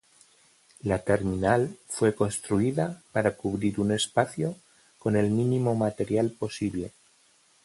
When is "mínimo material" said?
5.29-6.31